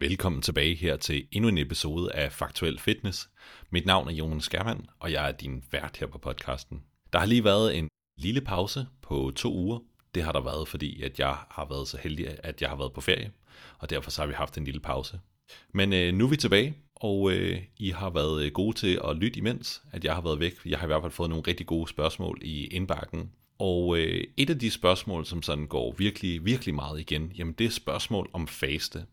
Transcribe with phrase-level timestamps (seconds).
[0.00, 3.28] Velkommen tilbage her til endnu en episode af Faktuel Fitness.
[3.70, 6.82] Mit navn er Jonas Skærmand, og jeg er din vært her på podcasten.
[7.12, 7.88] Der har lige været en
[8.18, 9.78] lille pause på to uger.
[10.14, 12.92] Det har der været, fordi at jeg har været så heldig, at jeg har været
[12.92, 13.30] på ferie,
[13.78, 15.20] og derfor så har vi haft en lille pause.
[15.74, 19.16] Men øh, nu er vi tilbage, og øh, I har været øh, gode til at
[19.16, 20.54] lytte imens, at jeg har været væk.
[20.66, 23.30] Jeg har i hvert fald fået nogle rigtig gode spørgsmål i indbakken.
[23.58, 27.66] Og øh, et af de spørgsmål, som sådan går virkelig, virkelig meget igen, jamen det
[27.66, 29.06] er spørgsmål om faste.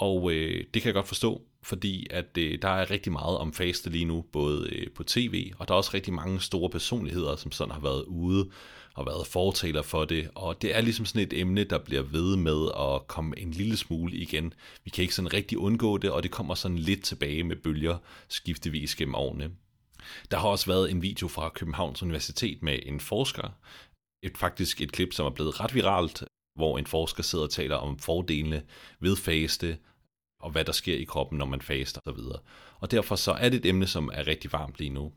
[0.00, 3.52] Og øh, det kan jeg godt forstå, fordi at øh, der er rigtig meget om
[3.52, 7.36] faste lige nu, både øh, på tv, og der er også rigtig mange store personligheder,
[7.36, 8.50] som sådan har været ude
[8.94, 12.36] og været fortaler for det, og det er ligesom sådan et emne, der bliver ved
[12.36, 14.54] med at komme en lille smule igen.
[14.84, 17.98] Vi kan ikke sådan rigtig undgå det, og det kommer sådan lidt tilbage med bølger
[18.28, 19.50] skiftevis gennem årene.
[20.30, 23.48] Der har også været en video fra Københavns Universitet med en forsker,
[24.22, 26.24] et, faktisk et klip, som er blevet ret viralt,
[26.54, 28.62] hvor en forsker sidder og taler om fordelene
[29.00, 29.78] ved faste,
[30.40, 32.20] og hvad der sker i kroppen, når man faster osv.
[32.78, 35.12] Og derfor så er det et emne, som er rigtig varmt lige nu.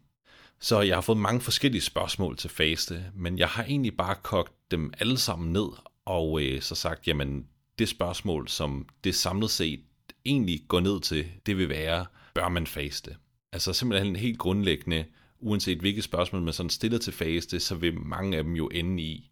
[0.60, 4.54] Så jeg har fået mange forskellige spørgsmål til faste, men jeg har egentlig bare kogt
[4.72, 5.68] dem alle sammen ned,
[6.06, 7.48] og øh, så sagt, jamen
[7.80, 9.84] det spørgsmål, som det samlet set
[10.26, 13.16] egentlig går ned til, det vil være, bør man faste?
[13.52, 15.06] Altså simpelthen helt grundlæggende,
[15.40, 19.04] uanset hvilket spørgsmål man sådan stiller til faste, så vil mange af dem jo ende
[19.04, 19.30] i,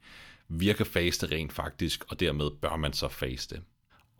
[0.47, 3.61] virker faste rent faktisk, og dermed bør man så faste.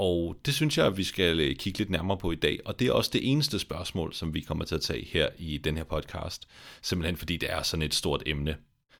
[0.01, 2.79] Og det synes jeg, at vi skal øh, kigge lidt nærmere på i dag, og
[2.79, 5.77] det er også det eneste spørgsmål, som vi kommer til at tage her i den
[5.77, 6.47] her podcast,
[6.81, 8.55] simpelthen fordi det er sådan et stort emne.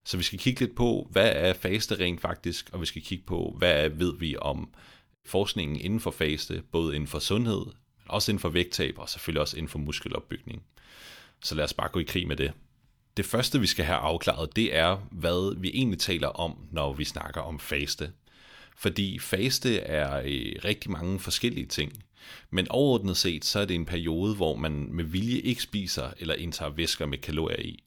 [0.05, 3.25] Så vi skal kigge lidt på, hvad er faste rent faktisk, og vi skal kigge
[3.25, 4.73] på, hvad ved vi om
[5.25, 9.41] forskningen inden for faste, både inden for sundhed, men også inden for vægttab, og selvfølgelig
[9.41, 10.63] også inden for muskelopbygning.
[11.44, 12.52] Så lad os bare gå i krig med det.
[13.17, 17.03] Det første, vi skal have afklaret, det er, hvad vi egentlig taler om, når vi
[17.03, 18.11] snakker om faste.
[18.82, 22.04] Fordi faste er øh, rigtig mange forskellige ting.
[22.50, 26.36] Men overordnet set, så er det en periode, hvor man med vilje ikke spiser eller
[26.36, 27.84] indtager væsker med kalorier i.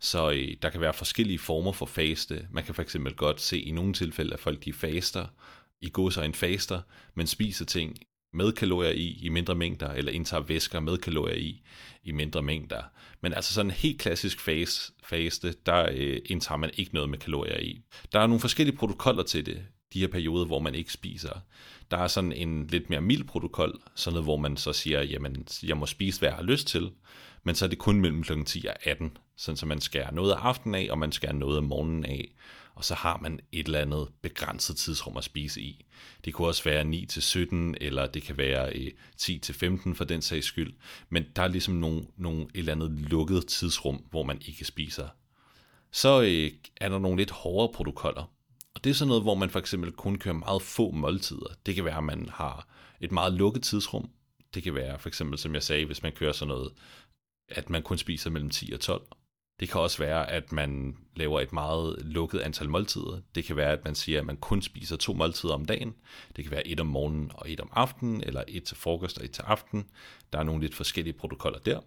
[0.00, 2.46] Så øh, der kan være forskellige former for faste.
[2.50, 5.26] Man kan fx godt se i nogle tilfælde, at folk de faster,
[5.80, 6.80] i går så en faster,
[7.14, 7.96] men spiser ting
[8.32, 11.62] med kalorier i, i mindre mængder, eller indtager væsker med kalorier i,
[12.02, 12.82] i mindre mængder.
[13.20, 17.18] Men altså sådan en helt klassisk fase, faste, der øh, indtager man ikke noget med
[17.18, 17.80] kalorier i.
[18.12, 19.62] Der er nogle forskellige protokoller til det
[19.96, 21.40] de her perioder, hvor man ikke spiser.
[21.90, 25.46] Der er sådan en lidt mere mild protokol, sådan noget, hvor man så siger, jamen,
[25.62, 26.90] jeg må spise, hvad jeg har lyst til,
[27.44, 28.42] men så er det kun mellem kl.
[28.44, 31.56] 10 og 18, sådan så man skærer noget af aftenen af, og man skærer noget
[31.56, 32.34] af morgenen af,
[32.74, 35.84] og så har man et eller andet begrænset tidsrum at spise i.
[36.24, 38.72] Det kunne også være 9 til 17, eller det kan være
[39.16, 40.74] 10 øh, til 15 for den sags skyld,
[41.08, 45.08] men der er ligesom nogle, nogle et eller andet lukket tidsrum, hvor man ikke spiser.
[45.92, 48.35] Så øh, er der nogle lidt hårdere protokoller,
[48.86, 51.54] det er sådan noget, hvor man for eksempel kun kører meget få måltider.
[51.66, 52.68] Det kan være, at man har
[53.00, 54.10] et meget lukket tidsrum.
[54.54, 56.72] Det kan være for eksempel, som jeg sagde, hvis man kører sådan noget,
[57.48, 59.06] at man kun spiser mellem 10 og 12.
[59.60, 63.20] Det kan også være, at man laver et meget lukket antal måltider.
[63.34, 65.94] Det kan være, at man siger, at man kun spiser to måltider om dagen.
[66.36, 69.24] Det kan være et om morgenen og et om aftenen, eller et til frokost og
[69.24, 69.86] et til aften.
[70.32, 71.80] Der er nogle lidt forskellige protokoller der.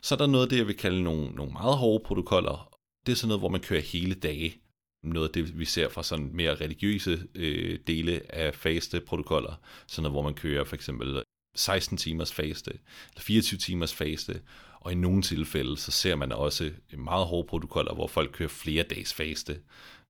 [0.00, 2.76] Så er der noget af det, jeg vil kalde nogle, nogle meget hårde protokoller.
[3.06, 4.54] Det er sådan noget, hvor man kører hele dage
[5.02, 10.14] noget af det, vi ser fra sådan mere religiøse øh, dele af faste-protokoller, sådan noget,
[10.14, 11.22] hvor man kører for eksempel
[11.54, 14.40] 16 timers faste, eller 24 timers faste,
[14.80, 18.82] og i nogle tilfælde, så ser man også meget hårde protokoller, hvor folk kører flere
[18.82, 19.60] dages faste,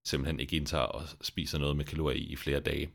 [0.04, 2.90] simpelthen ikke indtager og spiser noget med kalorier i, i flere dage.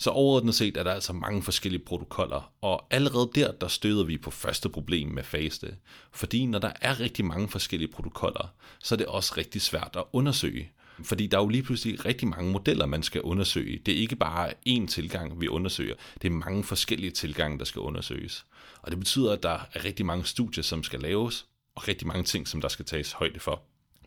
[0.00, 4.18] Så overordnet set er der altså mange forskellige protokoller, og allerede der, der støder vi
[4.18, 5.76] på første problem med faste.
[6.12, 10.04] Fordi når der er rigtig mange forskellige protokoller, så er det også rigtig svært at
[10.12, 10.70] undersøge.
[11.04, 13.78] Fordi der er jo lige pludselig rigtig mange modeller, man skal undersøge.
[13.86, 15.94] Det er ikke bare én tilgang, vi undersøger.
[16.22, 18.46] Det er mange forskellige tilgange, der skal undersøges.
[18.82, 22.24] Og det betyder, at der er rigtig mange studier, som skal laves, og rigtig mange
[22.24, 23.62] ting, som der skal tages højde for.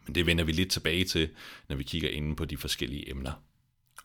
[0.05, 1.29] Men det vender vi lidt tilbage til,
[1.69, 3.31] når vi kigger ind på de forskellige emner.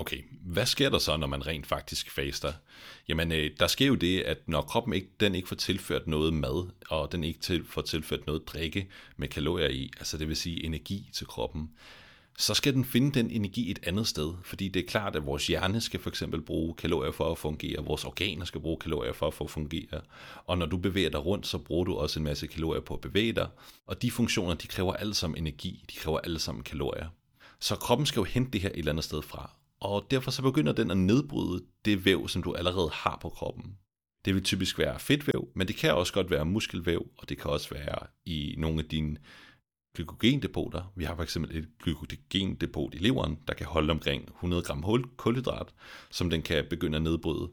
[0.01, 2.53] Okay, hvad sker der så, når man rent faktisk faster?
[3.09, 6.35] Jamen, øh, der sker jo det, at når kroppen ikke, den ikke får tilført noget
[6.35, 10.37] mad, og den ikke til, får tilført noget drikke med kalorier i, altså det vil
[10.37, 11.71] sige energi til kroppen,
[12.39, 14.35] så skal den finde den energi et andet sted.
[14.43, 17.85] Fordi det er klart, at vores hjerne skal for eksempel bruge kalorier for at fungere,
[17.85, 20.01] vores organer skal bruge kalorier for at få fungere.
[20.47, 23.01] Og når du bevæger dig rundt, så bruger du også en masse kalorier på at
[23.01, 23.49] bevæge dig.
[23.87, 27.09] Og de funktioner, de kræver alle sammen energi, de kræver alle sammen kalorier.
[27.61, 29.51] Så kroppen skal jo hente det her et eller andet sted fra.
[29.81, 33.77] Og derfor så begynder den at nedbryde det væv, som du allerede har på kroppen.
[34.25, 37.51] Det vil typisk være fedtvæv, men det kan også godt være muskelvæv, og det kan
[37.51, 39.17] også være i nogle af dine
[39.99, 40.93] glykogendepoter.
[40.97, 45.67] Vi har for eksempel et glykogendepot i leveren, der kan holde omkring 100 gram kulhydrat,
[46.11, 47.49] som den kan begynde at nedbryde.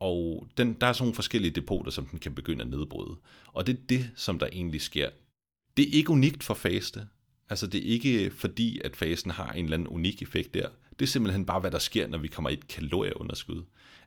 [0.00, 3.16] og den, der er sådan nogle forskellige depoter, som den kan begynde at nedbryde.
[3.46, 5.10] Og det er det, som der egentlig sker.
[5.76, 7.06] Det er ikke unikt for faste.
[7.50, 10.68] Altså det er ikke fordi, at fasen har en eller anden unik effekt der.
[10.98, 13.62] Det er simpelthen bare, hvad der sker, når vi kommer i et kalorieunderskud.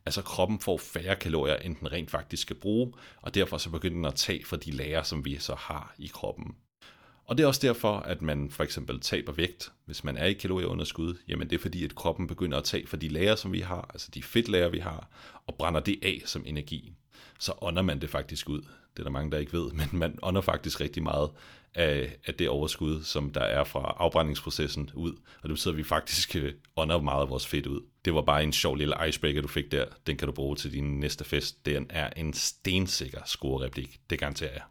[0.06, 3.96] Altså kroppen får færre kalorier, end den rent faktisk skal bruge, og derfor så begynder
[3.96, 6.56] den at tage fra de lager, som vi så har i kroppen.
[7.28, 10.34] Og det er også derfor, at man for eksempel taber vægt, hvis man er i
[10.34, 11.16] kalorieunderskud.
[11.28, 13.90] Jamen det er fordi, at kroppen begynder at tage for de lager, som vi har,
[13.94, 15.10] altså de fedtlager, vi har,
[15.48, 16.94] og brænder det af som energi.
[17.40, 18.62] Så ånder man det faktisk ud.
[18.62, 21.30] Det er der mange, der ikke ved, men man ånder faktisk rigtig meget
[21.76, 25.12] af, af det overskud, som der er fra afbrændingsprocessen ud.
[25.12, 27.82] Og det betyder, at vi faktisk øh, ånder meget af vores fedt ud.
[28.06, 29.86] Det var bare en sjov lille icebreaker, du fik der.
[30.08, 31.66] Den kan du bruge til din næste fest.
[31.66, 34.00] Den er en stensikker score-replik.
[34.10, 34.62] Det garanterer jeg.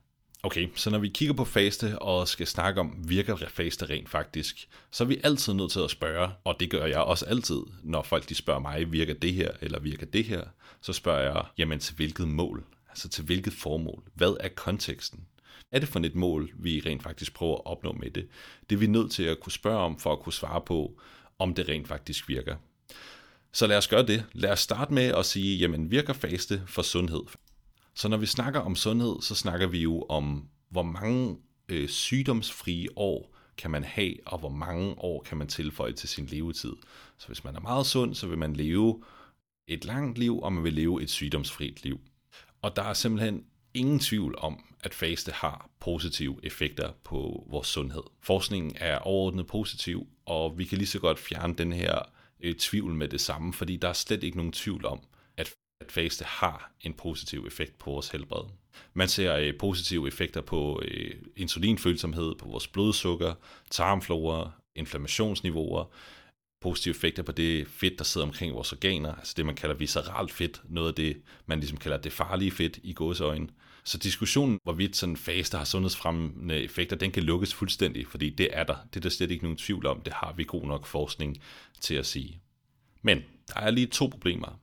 [0.44, 4.68] Okay, så når vi kigger på faste og skal snakke om, virker faste rent faktisk,
[4.90, 8.02] så er vi altid nødt til at spørge, og det gør jeg også altid, når
[8.02, 10.42] folk de spørger mig, virker det her eller virker det her,
[10.80, 12.64] så spørger jeg, jamen til hvilket mål?
[12.88, 14.02] Altså til hvilket formål?
[14.14, 15.20] Hvad er konteksten?
[15.72, 18.28] er det for et mål, vi rent faktisk prøver at opnå med det?
[18.70, 21.00] Det er vi nødt til at kunne spørge om, for at kunne svare på,
[21.38, 22.56] om det rent faktisk virker.
[23.52, 24.24] Så lad os gøre det.
[24.32, 27.22] Lad os starte med at sige, jamen virker faste for sundhed?
[27.94, 31.36] Så når vi snakker om sundhed, så snakker vi jo om, hvor mange
[31.68, 36.26] øh, sygdomsfrie år kan man have, og hvor mange år kan man tilføje til sin
[36.26, 36.72] levetid.
[37.18, 39.02] Så hvis man er meget sund, så vil man leve
[39.68, 42.00] et langt liv, og man vil leve et sygdomsfrit liv.
[42.62, 43.44] Og der er simpelthen
[43.74, 48.02] ingen tvivl om, at faste har positive effekter på vores sundhed.
[48.20, 51.98] Forskningen er overordnet positiv, og vi kan lige så godt fjerne den her
[52.40, 55.00] øh, tvivl med det samme, fordi der er slet ikke nogen tvivl om,
[55.84, 58.44] at, faste har en positiv effekt på vores helbred.
[58.94, 63.34] Man ser øh, positive effekter på øh, insulinfølsomhed, på vores blodsukker,
[63.70, 65.84] tarmflora, inflammationsniveauer,
[66.60, 70.32] positive effekter på det fedt, der sidder omkring vores organer, altså det, man kalder visceralt
[70.32, 73.48] fedt, noget af det, man ligesom kalder det farlige fedt i gåseøjne.
[73.84, 78.64] Så diskussionen, hvorvidt sådan faste har sundhedsfremmende effekter, den kan lukkes fuldstændig, fordi det er
[78.64, 78.76] der.
[78.94, 80.00] Det er der slet ikke nogen tvivl om.
[80.00, 81.42] Det har vi god nok forskning
[81.80, 82.40] til at sige.
[83.02, 84.60] Men der er lige to problemer.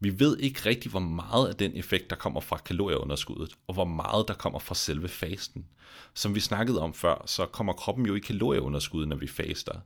[0.00, 3.84] Vi ved ikke rigtig, hvor meget af den effekt, der kommer fra kalorieunderskuddet, og hvor
[3.84, 5.66] meget der kommer fra selve fasten.
[6.14, 9.80] Som vi snakkede om før, så kommer kroppen jo i kalorieunderskud, når vi faster.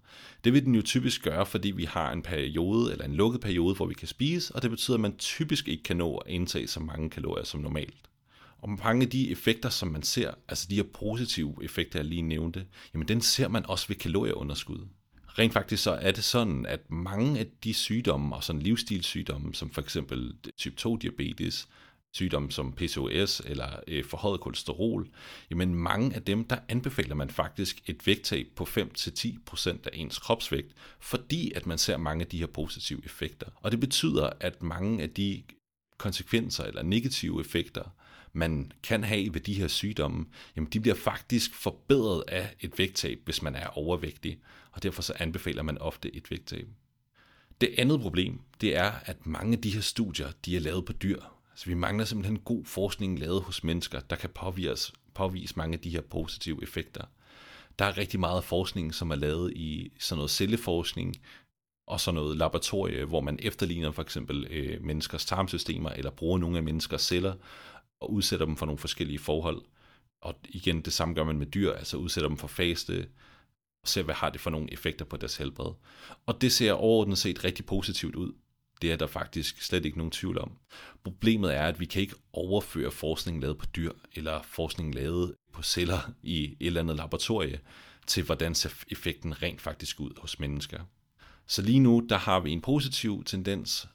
[0.45, 3.75] Det vil den jo typisk gøre, fordi vi har en periode, eller en lukket periode,
[3.75, 6.67] hvor vi kan spise, og det betyder, at man typisk ikke kan nå at indtage
[6.67, 8.11] så mange kalorier som normalt.
[8.59, 12.23] Og mange af de effekter, som man ser, altså de her positive effekter, jeg lige
[12.23, 14.87] nævnte, jamen den ser man også ved kalorieunderskud.
[15.39, 19.71] Rent faktisk så er det sådan, at mange af de sygdomme og sådan livsstilssygdomme, som
[19.71, 21.69] for eksempel type 2 diabetes,
[22.13, 25.09] sygdomme som PCOS eller øh, forhøjet kolesterol,
[25.51, 30.75] jamen mange af dem, der anbefaler man faktisk et vægttab på 5-10% af ens kropsvægt,
[31.01, 33.47] fordi at man ser mange af de her positive effekter.
[33.55, 35.43] Og det betyder, at mange af de
[35.99, 37.83] konsekvenser eller negative effekter,
[38.33, 43.21] man kan have ved de her sygdomme, jamen de bliver faktisk forbedret af et vægttab,
[43.25, 44.39] hvis man er overvægtig,
[44.73, 46.69] og derfor så anbefaler man ofte et vægttab.
[47.61, 50.93] Det andet problem, det er, at mange af de her studier, de er lavet på
[50.93, 51.21] dyr.
[51.55, 55.81] Så vi mangler simpelthen god forskning lavet hos mennesker, der kan påvise, påvise mange af
[55.81, 57.05] de her positive effekter.
[57.79, 61.17] Der er rigtig meget forskning, som er lavet i sådan noget celleforskning,
[61.87, 66.57] og sådan noget laboratorie, hvor man efterligner for eksempel øh, menneskers tarmsystemer, eller bruger nogle
[66.57, 67.35] af menneskers celler,
[68.01, 69.63] og udsætter dem for nogle forskellige forhold.
[70.23, 73.09] Og igen, det samme gør man med dyr, altså udsætter dem for faste,
[73.83, 75.73] og ser, hvad har det for nogle effekter på deres helbred.
[76.27, 78.33] Og det ser overordnet set rigtig positivt ud.
[78.83, 80.53] Det er der faktisk slet ikke nogen tvivl om.
[81.05, 85.63] Problemet er, at vi kan ikke overføre forskning lavet på dyr, eller forskning lavet på
[85.63, 87.61] celler i et eller andet laboratorie,
[88.07, 90.81] til hvordan ser effekten rent faktisk ud hos mennesker.
[91.47, 93.89] Så lige nu, der har vi en positiv tendens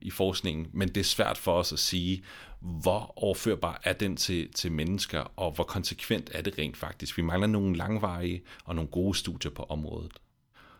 [0.00, 2.22] i forskningen, men det er svært for os at sige,
[2.60, 7.16] hvor overførbar er den til, til mennesker, og hvor konsekvent er det rent faktisk.
[7.16, 10.12] Vi mangler nogle langvarige og nogle gode studier på området.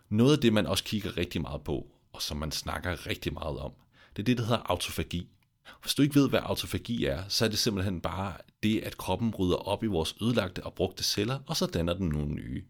[0.09, 3.59] Noget af det, man også kigger rigtig meget på, og som man snakker rigtig meget
[3.59, 3.73] om,
[4.17, 5.29] det er det, der hedder autofagi.
[5.83, 8.33] Hvis du ikke ved, hvad autofagi er, så er det simpelthen bare
[8.63, 12.09] det, at kroppen rydder op i vores ødelagte og brugte celler, og så danner den
[12.09, 12.65] nogle nye.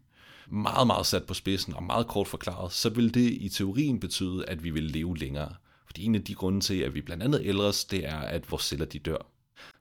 [0.47, 4.45] Meget, meget sat på spidsen og meget kort forklaret, så vil det i teorien betyde,
[4.45, 5.55] at vi vil leve længere.
[5.89, 8.63] Fordi en af de grunde til, at vi blandt andet ældres, det er, at vores
[8.63, 9.25] celler de dør.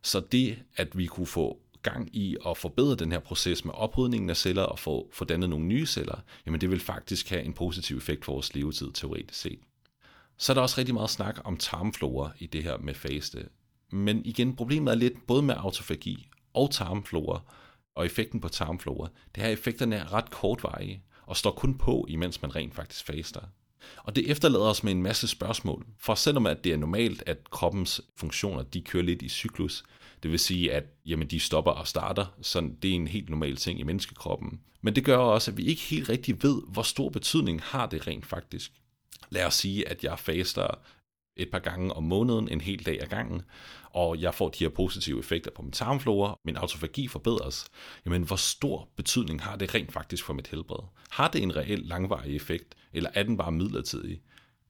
[0.02, 4.30] Så det, at vi kunne få gang i at forbedre den her proces med oprydningen
[4.30, 7.52] af celler og få, få dannet nogle nye celler, jamen det vil faktisk have en
[7.52, 9.58] positiv effekt for vores levetid teoretisk set.
[10.36, 13.48] Så er der også rigtig meget snak om tarmflora i det her med faste.
[13.90, 17.40] Men igen, problemet er lidt både med autofagi og tarmflora,
[17.94, 19.08] og effekten på tarmflora.
[19.34, 23.40] Det her effekterne er ret kortvarige, og står kun på, imens man rent faktisk faster.
[23.96, 25.86] Og det efterlader os med en masse spørgsmål.
[25.98, 29.84] For selvom at det er normalt, at kroppens funktioner de kører lidt i cyklus,
[30.22, 33.56] det vil sige, at jamen, de stopper og starter, så det er en helt normal
[33.56, 34.60] ting i menneskekroppen.
[34.82, 38.06] Men det gør også, at vi ikke helt rigtig ved, hvor stor betydning har det
[38.06, 38.72] rent faktisk.
[39.30, 40.78] Lad os sige, at jeg faster
[41.38, 43.42] et par gange om måneden, en hel dag ad gangen,
[43.90, 47.66] og jeg får de her positive effekter på min tarmflora, min autofagi forbedres,
[48.06, 50.84] jamen hvor stor betydning har det rent faktisk for mit helbred?
[51.10, 54.20] Har det en reel langvarig effekt, eller er den bare midlertidig?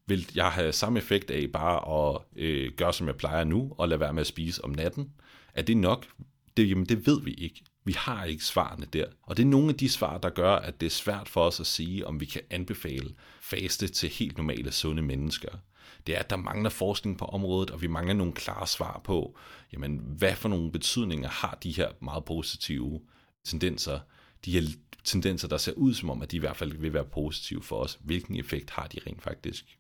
[0.06, 3.88] Vil jeg have samme effekt af bare at øh, gøre, som jeg plejer nu, og
[3.88, 5.12] lade være med at spise om natten?
[5.54, 6.06] Er det nok?
[6.56, 7.62] Det, jamen, det ved vi ikke.
[7.84, 9.04] Vi har ikke svarene der.
[9.22, 11.60] Og det er nogle af de svar, der gør, at det er svært for os
[11.60, 15.48] at sige, om vi kan anbefale faste til helt normale, sunde mennesker.
[16.07, 19.38] Det er, at der mangler forskning på området, og vi mangler nogle klare svar på,
[19.73, 23.00] jamen, hvad for nogle betydninger har de her meget positive
[23.45, 24.00] tendenser,
[24.45, 24.62] de her
[25.04, 27.76] tendenser, der ser ud som om, at de i hvert fald vil være positive for
[27.76, 27.99] os.
[28.02, 29.78] Hvilken effekt har de rent faktisk?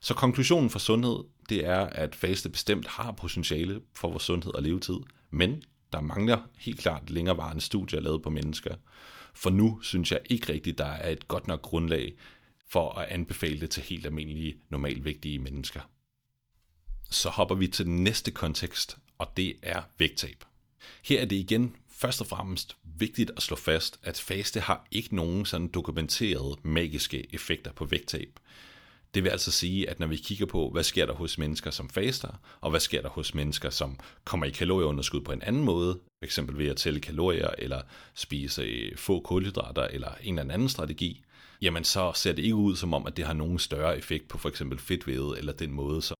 [0.00, 4.62] Så konklusionen for sundhed, det er, at faste bestemt har potentiale for vores sundhed og
[4.62, 4.98] levetid,
[5.30, 8.74] men der mangler helt klart længerevarende studier lavet på mennesker.
[9.34, 12.14] For nu synes jeg ikke rigtigt, der er et godt nok grundlag
[12.72, 15.80] for at anbefale det til helt almindelige, normalvægtige mennesker.
[17.10, 20.44] Så hopper vi til den næste kontekst, og det er vægttab.
[21.04, 25.16] Her er det igen først og fremmest vigtigt at slå fast, at faste har ikke
[25.16, 28.38] nogen sådan dokumenterede magiske effekter på vægttab.
[29.14, 31.90] Det vil altså sige, at når vi kigger på, hvad sker der hos mennesker, som
[31.90, 36.00] faster, og hvad sker der hos mennesker, som kommer i kalorieunderskud på en anden måde,
[36.24, 36.40] f.eks.
[36.52, 37.82] ved at tælle kalorier, eller
[38.14, 41.24] spise få kulhydrater, eller en eller anden strategi,
[41.62, 44.38] jamen så ser det ikke ud som om, at det har nogen større effekt på
[44.38, 46.14] for eksempel fedtvævet, eller den måde, så,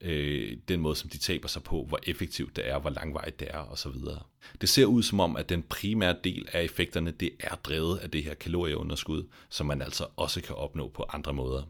[0.00, 3.48] øh, den måde, som de taber sig på, hvor effektivt det er, hvor langvejt det
[3.50, 3.92] er osv.
[4.60, 8.10] Det ser ud som om, at den primære del af effekterne, det er drevet af
[8.10, 11.62] det her kalorieunderskud, som man altså også kan opnå på andre måder.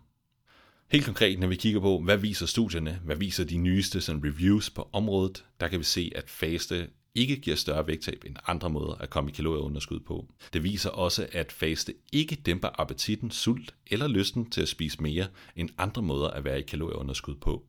[0.92, 4.70] Helt konkret, når vi kigger på, hvad viser studierne, hvad viser de nyeste sådan, reviews
[4.70, 8.94] på området, der kan vi se, at faste ikke giver større vægttab end andre måder
[8.94, 10.26] at komme i kalorieunderskud på.
[10.52, 15.26] Det viser også, at faste ikke dæmper appetitten, sult eller lysten til at spise mere
[15.56, 17.64] end andre måder at være i kalorieunderskud på.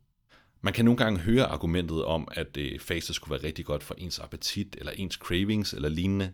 [0.61, 3.95] Man kan nogle gange høre argumentet om, at øh, faste skulle være rigtig godt for
[3.97, 6.33] ens appetit eller ens cravings eller lignende,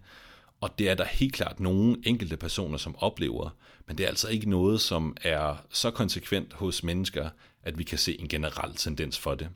[0.62, 3.50] og det er der helt klart nogle enkelte personer, som oplever,
[3.88, 7.30] men det er altså ikke noget, som er så konsekvent hos mennesker,
[7.64, 9.50] at vi kan se en generel tendens for det.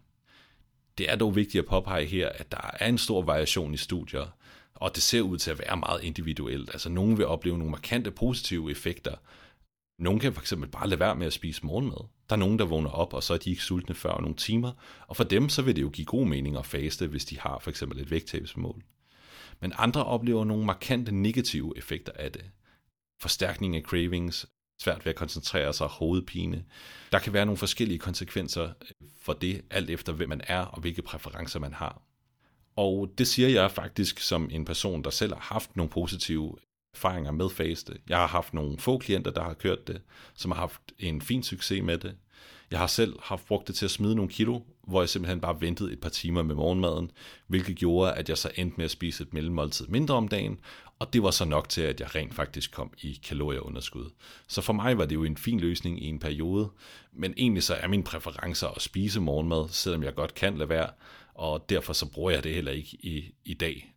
[0.99, 4.37] Det er dog vigtigt at påpege her, at der er en stor variation i studier,
[4.75, 6.69] og det ser ud til at være meget individuelt.
[6.69, 9.15] Altså nogen vil opleve nogle markante positive effekter.
[9.99, 12.07] Nogle kan fx bare lade være med at spise morgenmad.
[12.29, 14.71] Der er nogen, der vågner op, og så er de ikke sultne før nogle timer.
[15.07, 17.59] Og for dem, så vil det jo give god mening at faste, hvis de har
[17.59, 18.83] for eksempel et vægttabsmål
[19.61, 22.51] men andre oplever nogle markante negative effekter af det.
[23.21, 24.45] Forstærkning af cravings,
[24.81, 26.65] svært ved at koncentrere sig, hovedpine.
[27.11, 28.69] Der kan være nogle forskellige konsekvenser
[29.21, 32.01] for det, alt efter hvem man er og hvilke præferencer man har.
[32.75, 36.55] Og det siger jeg faktisk som en person, der selv har haft nogle positive
[36.93, 37.97] erfaringer med faste.
[38.09, 40.01] Jeg har haft nogle få klienter, der har kørt det,
[40.35, 42.15] som har haft en fin succes med det.
[42.71, 45.61] Jeg har selv haft brugt det til at smide nogle kilo, hvor jeg simpelthen bare
[45.61, 47.11] ventede et par timer med morgenmaden,
[47.47, 50.59] hvilket gjorde, at jeg så endte med at spise et mellemmåltid mindre om dagen,
[50.99, 54.09] og det var så nok til, at jeg rent faktisk kom i kalorieunderskud.
[54.47, 56.69] Så for mig var det jo en fin løsning i en periode,
[57.13, 60.89] men egentlig så er min præference at spise morgenmad, selvom jeg godt kan lade være,
[61.33, 63.93] og derfor så bruger jeg det heller ikke i, i dag.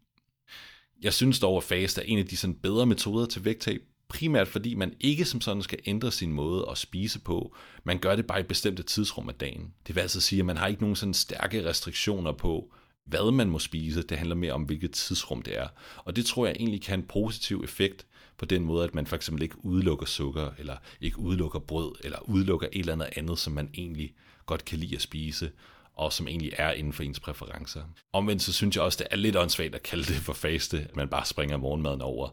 [1.03, 4.49] Jeg synes dog, at fast er en af de sådan bedre metoder til vægttab, primært
[4.49, 7.57] fordi man ikke som sådan skal ændre sin måde at spise på.
[7.85, 9.75] Man gør det bare i bestemte tidsrum af dagen.
[9.87, 13.51] Det vil altså sige, at man har ikke nogen sådan stærke restriktioner på, hvad man
[13.51, 14.03] må spise.
[14.03, 15.69] Det handler mere om, hvilket tidsrum det er.
[15.97, 18.07] Og det tror jeg egentlig kan have en positiv effekt
[18.39, 22.19] på den måde, at man for eksempel ikke udelukker sukker, eller ikke udelukker brød, eller
[22.29, 24.15] udelukker et eller andet andet, som man egentlig
[24.47, 25.51] godt kan lide at spise,
[25.95, 27.83] og som egentlig er inden for ens præferencer.
[28.13, 30.97] Omvendt så synes jeg også, det er lidt åndssvagt at kalde det for faste, at
[30.97, 32.31] man bare springer morgenmaden over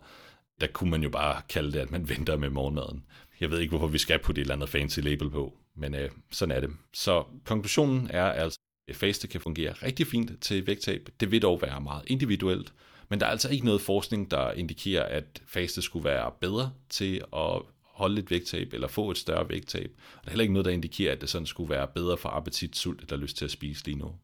[0.62, 3.04] der kunne man jo bare kalde det, at man venter med morgenmaden.
[3.40, 6.10] Jeg ved ikke, hvorfor vi skal putte et eller andet fancy label på, men øh,
[6.32, 6.70] sådan er det.
[6.94, 11.10] Så konklusionen er altså, at faste kan fungere rigtig fint til vægttab.
[11.20, 12.74] Det vil dog være meget individuelt,
[13.10, 17.24] men der er altså ikke noget forskning, der indikerer, at faste skulle være bedre til
[17.34, 19.92] at holde et vægttab eller få et større vægttab.
[20.18, 22.30] Og der er heller ikke noget, der indikerer, at det sådan skulle være bedre for
[22.30, 24.16] appetit, sult eller lyst til at spise lige nu.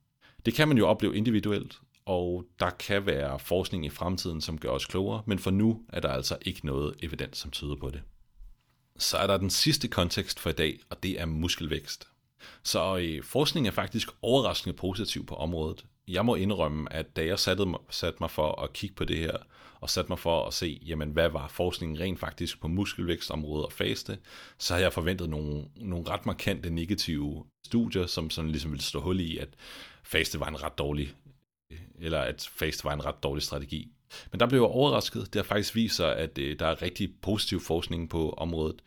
[0.45, 4.69] Det kan man jo opleve individuelt, og der kan være forskning i fremtiden, som gør
[4.69, 8.01] os klogere, men for nu er der altså ikke noget evidens, som tyder på det.
[8.97, 12.07] Så er der den sidste kontekst for i dag, og det er muskelvækst.
[12.63, 15.85] Så øh, forskning er faktisk overraskende positiv på området.
[16.07, 19.17] jeg må indrømme, at da jeg satte mig, satte mig for at kigge på det
[19.17, 19.37] her,
[19.81, 23.71] og satte mig for at se, jamen, hvad var forskningen rent faktisk på muskelvækstområdet og
[23.71, 24.17] faste,
[24.57, 29.01] så havde jeg forventet nogle, nogle ret markante negative studier, som sådan ligesom ville stå
[29.01, 29.49] hul i, at
[30.03, 31.13] faste var en ret dårlig,
[31.99, 33.91] eller at faste var en ret dårlig strategi.
[34.31, 35.33] Men der blev jeg overrasket.
[35.33, 38.81] Det har faktisk vist sig, at øh, der er rigtig positiv forskning på området.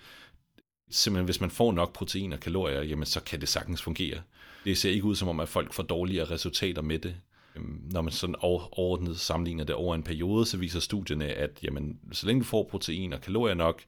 [0.90, 4.20] Simpelthen, hvis man får nok protein og kalorier, jamen, så kan det sagtens fungere.
[4.64, 7.16] Det ser ikke ud som om, at folk får dårligere resultater med det.
[7.56, 11.98] Øhm, når man sådan overordnet sammenligner det over en periode, så viser studierne, at jamen,
[12.12, 13.82] så længe du får protein og kalorier nok,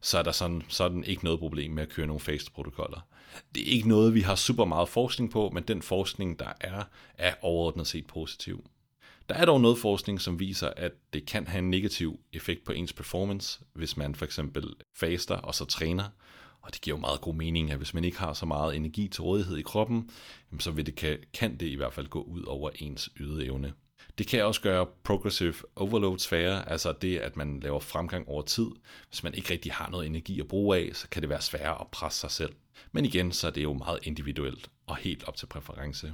[0.00, 3.00] så er der sådan, sådan ikke noget problem med at køre nogle faste-protokoller.
[3.54, 6.82] Det er ikke noget, vi har super meget forskning på, men den forskning, der er,
[7.14, 8.64] er overordnet set positiv.
[9.28, 12.72] Der er dog noget forskning, som viser, at det kan have en negativ effekt på
[12.72, 16.04] ens performance, hvis man for eksempel faster og så træner.
[16.66, 19.08] Og det giver jo meget god mening, at hvis man ikke har så meget energi
[19.08, 20.10] til rådighed i kroppen,
[20.58, 23.72] så vil det, kan, kan det i hvert fald gå ud over ens ydeevne.
[24.18, 28.66] Det kan også gøre progressive overload sværere, altså det, at man laver fremgang over tid.
[29.08, 31.80] Hvis man ikke rigtig har noget energi at bruge af, så kan det være sværere
[31.80, 32.52] at presse sig selv.
[32.92, 36.12] Men igen, så er det jo meget individuelt og helt op til præference.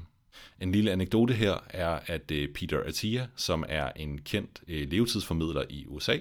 [0.60, 5.64] En lille anekdote her er, at øh, Peter Attia, som er en kendt øh, levetidsformidler
[5.70, 6.18] i USA,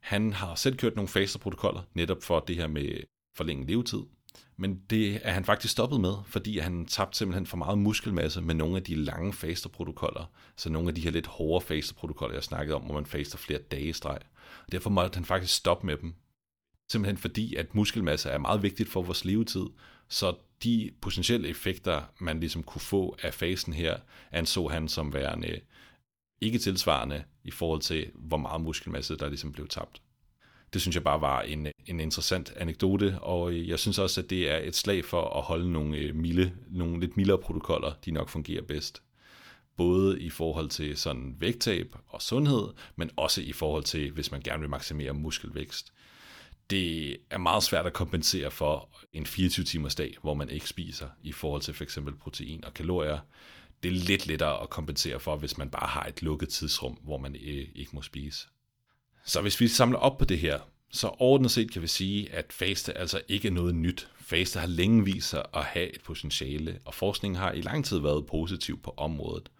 [0.00, 3.00] han har selv kørt nogle fasterprotokoller netop for det her med
[3.36, 4.02] forlænge levetid.
[4.56, 8.54] Men det er han faktisk stoppet med, fordi han tabte simpelthen for meget muskelmasse med
[8.54, 10.30] nogle af de lange fasterprotokoller.
[10.56, 13.58] Så nogle af de her lidt hårde fasterprotokoller, jeg snakkede om, hvor man faster flere
[13.58, 14.18] dage i streg.
[14.66, 16.14] Og derfor måtte han faktisk stoppe med dem.
[16.92, 19.66] Simpelthen fordi, at muskelmasse er meget vigtigt for vores levetid,
[20.08, 23.98] så de potentielle effekter, man ligesom kunne få af fasen her,
[24.32, 25.60] anså han som værende
[26.40, 30.02] ikke tilsvarende i forhold til, hvor meget muskelmasse der ligesom blev tabt.
[30.74, 34.50] Det synes jeg bare var en, en interessant anekdote, og jeg synes også, at det
[34.50, 38.28] er et slag for at holde nogle, øh, milde, nogle lidt mildere protokoller, de nok
[38.28, 39.02] fungerer bedst.
[39.76, 44.40] Både i forhold til sådan vægttab og sundhed, men også i forhold til, hvis man
[44.40, 45.92] gerne vil maksimere muskelvækst
[46.70, 51.32] det er meget svært at kompensere for en 24-timers dag, hvor man ikke spiser i
[51.32, 51.98] forhold til f.eks.
[52.20, 53.18] protein og kalorier.
[53.82, 57.18] Det er lidt lettere at kompensere for, hvis man bare har et lukket tidsrum, hvor
[57.18, 58.46] man øh, ikke må spise.
[59.24, 60.60] Så hvis vi samler op på det her,
[60.94, 64.08] så ordentligt set kan vi sige, at faste altså ikke er noget nyt.
[64.20, 67.98] Faste har længe vist sig at have et potentiale, og forskningen har i lang tid
[67.98, 69.50] været positiv på området.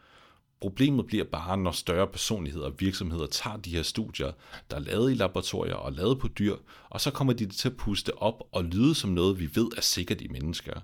[0.61, 4.33] Problemet bliver bare, når større personligheder og virksomheder tager de her studier,
[4.70, 6.57] der er lavet i laboratorier og lavet på dyr,
[6.90, 9.81] og så kommer de til at puste op og lyde som noget, vi ved er
[9.81, 10.81] sikkert i mennesker.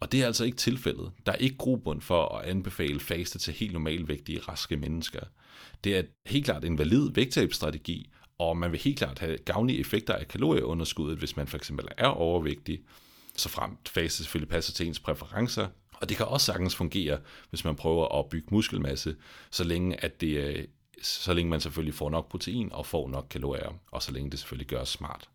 [0.00, 1.10] Og det er altså ikke tilfældet.
[1.26, 5.20] Der er ikke grobund for at anbefale faste til helt normalvægtige, raske mennesker.
[5.84, 10.14] Det er helt klart en valid vægttabsstrategi, og man vil helt klart have gavnlige effekter
[10.14, 12.80] af kalorieunderskuddet, hvis man for eksempel er overvægtig,
[13.36, 17.18] så fremt fase selvfølgelig passer til ens præferencer, og det kan også sagtens fungere,
[17.50, 19.16] hvis man prøver at bygge muskelmasse,
[19.50, 20.64] så længe, at det, øh,
[21.02, 24.38] så længe man selvfølgelig får nok protein og får nok kalorier, og så længe det
[24.38, 25.28] selvfølgelig gøres smart.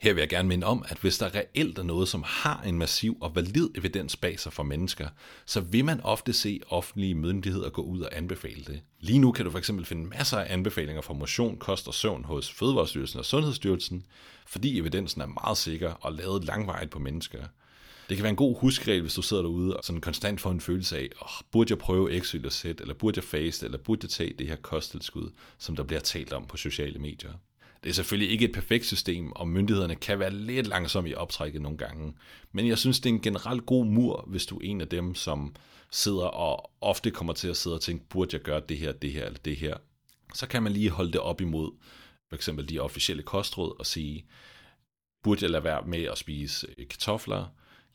[0.00, 2.78] Her vil jeg gerne minde om, at hvis der reelt er noget, som har en
[2.78, 5.08] massiv og valid evidens bag sig for mennesker,
[5.46, 8.80] så vil man ofte se offentlige myndigheder gå ud og anbefale det.
[9.00, 12.52] Lige nu kan du fx finde masser af anbefalinger for motion, kost og søvn hos
[12.52, 14.06] Fødevarestyrelsen og Sundhedsstyrelsen,
[14.46, 17.44] fordi evidensen er meget sikker og lavet langvejt på mennesker.
[18.08, 20.60] Det kan være en god huskregel, hvis du sidder derude og sådan konstant får en
[20.60, 24.00] følelse af, oh, burde jeg prøve X eller Z, eller burde jeg faste, eller burde
[24.02, 27.32] jeg tage det her kosttilskud, som der bliver talt om på sociale medier.
[27.84, 31.62] Det er selvfølgelig ikke et perfekt system, og myndighederne kan være lidt langsomme i optrækket
[31.62, 32.14] nogle gange.
[32.52, 35.14] Men jeg synes, det er en generelt god mur, hvis du er en af dem,
[35.14, 35.54] som
[35.90, 39.12] sidder og ofte kommer til at sidde og tænke, burde jeg gøre det her, det
[39.12, 39.76] her eller det her.
[40.34, 41.70] Så kan man lige holde det op imod
[42.28, 44.26] for eksempel de officielle kostråd og sige,
[45.22, 47.46] burde jeg lade være med at spise kartofler,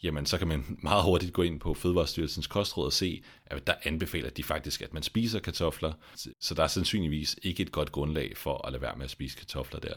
[0.04, 3.74] jamen så kan man meget hurtigt gå ind på Fødevarestyrelsens kostråd og se, at der
[3.84, 5.94] anbefaler de faktisk, at man spiser kartofler.
[6.40, 9.38] Så der er sandsynligvis ikke et godt grundlag for at lade være med at spise
[9.38, 9.94] kartofler der.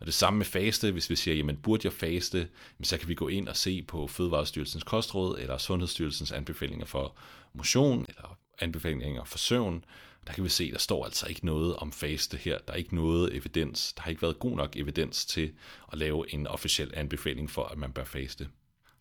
[0.00, 2.48] Og det samme med faste, hvis vi siger, jamen burde jeg faste,
[2.82, 7.16] så kan vi gå ind og se på Fødevarestyrelsens kostråd eller Sundhedsstyrelsens anbefalinger for
[7.52, 9.84] motion eller anbefalinger for søvn.
[10.26, 12.58] Der kan vi se, der står altså ikke noget om faste her.
[12.58, 13.92] Der er ikke noget evidens.
[13.92, 15.52] Der har ikke været god nok evidens til
[15.92, 18.48] at lave en officiel anbefaling for, at man bør faste.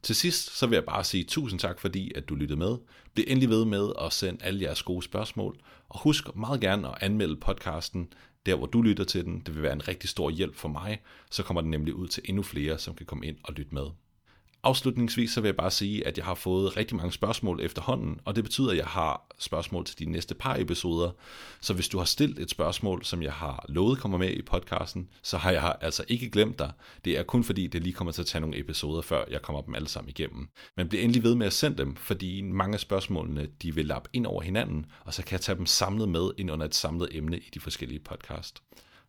[0.04, 2.78] Til sidst så vil jeg bare sige tusind tak, fordi at du lyttede med.
[3.13, 5.58] Bliv endelig ved med at sende alle jeres gode spørgsmål,
[5.89, 8.13] og husk meget gerne at anmelde podcasten
[8.46, 9.39] der, hvor du lytter til den.
[9.39, 12.24] Det vil være en rigtig stor hjælp for mig, så kommer den nemlig ud til
[12.26, 13.86] endnu flere, som kan komme ind og lytte med.
[14.65, 18.36] Afslutningsvis så vil jeg bare sige, at jeg har fået rigtig mange spørgsmål efterhånden, og
[18.36, 21.12] det betyder, at jeg har spørgsmål til de næste par episoder.
[21.62, 25.10] Så hvis du har stillet et spørgsmål, som jeg har lovet kommer med i podcasten,
[25.23, 26.71] så har jeg altså ikke glemt dig.
[27.06, 29.62] Det er kun fordi, det lige kommer til at tage nogle episoder, før jeg kommer
[29.62, 30.47] dem alle sammen igennem.
[30.78, 34.10] Men bliv endelig ved med at sende dem, fordi mange af spørgsmålene de vil lappe
[34.13, 37.10] ind over hinanden, og så kan jeg tage dem samlet med ind under et samlet
[37.12, 38.63] emne i de forskellige podcast.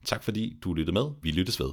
[0.04, 1.10] Tak fordi du lyttede med.
[1.22, 1.70] Vi lyttes ved.